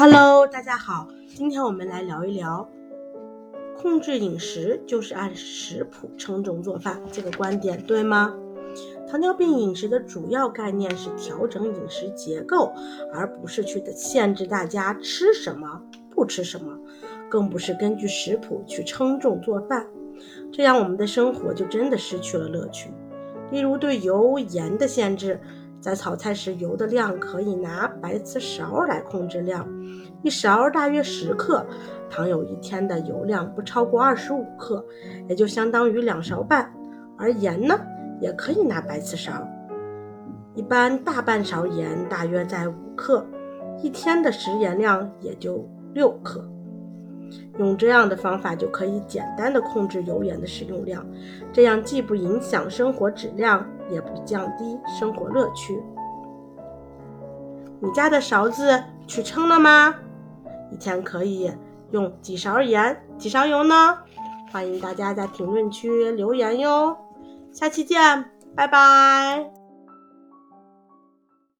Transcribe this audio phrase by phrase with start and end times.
[0.00, 2.66] Hello，大家好，今天我们来聊一聊
[3.76, 8.34] 控制饮食就是按食谱称重做饭这个观点对吗？
[9.06, 12.72] 糖尿病饮食的主要概念是调整饮食结构，
[13.12, 16.78] 而不是去限制大家吃什么不吃什么，
[17.28, 19.86] 更不是根据食谱去称重做饭，
[20.50, 22.90] 这样我们的生活就真的失去了乐趣。
[23.50, 25.38] 例如对油盐的限制。
[25.80, 29.66] 在炒菜时，油的量可以拿白瓷勺来控制量，
[30.22, 31.64] 一勺大约十克。
[32.10, 34.84] 糖有一天的油量不超过二十五克，
[35.28, 36.70] 也就相当于两勺半。
[37.16, 37.78] 而盐呢，
[38.20, 39.46] 也可以拿白瓷勺，
[40.54, 43.24] 一般大半勺盐大约在五克，
[43.82, 46.46] 一天的食盐量也就六克。
[47.58, 51.06] 用这样的方法就可以简单的控制油盐的使用量，
[51.52, 55.82] 这样既不影响生活质量，也不降低生活乐趣。
[57.80, 59.94] 你家的勺子去称了吗？
[60.70, 61.50] 一天可以
[61.90, 63.98] 用几勺盐、几勺油呢？
[64.52, 66.96] 欢迎大家在评论区留言哟。
[67.52, 68.24] 下期见，
[68.54, 69.59] 拜拜。